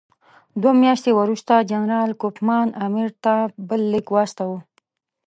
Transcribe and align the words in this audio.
دوه 0.61 0.73
میاشتې 0.81 1.11
وروسته 1.19 1.53
جنرال 1.71 2.11
کوفمان 2.21 2.67
امیر 2.85 3.09
ته 3.23 3.33
بل 3.67 3.81
لیک 3.91 4.07
واستاوه. 4.11 4.59